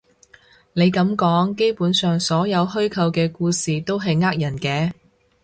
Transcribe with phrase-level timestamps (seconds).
[0.73, 4.91] 你噉講，基本上所有虛構嘅故事都係呃人嘅